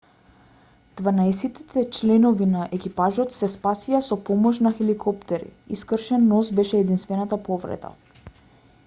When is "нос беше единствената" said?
6.33-7.41